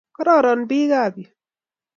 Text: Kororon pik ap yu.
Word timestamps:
Kororon 0.15 0.61
pik 0.69 0.91
ap 1.03 1.15
yu. 1.21 1.27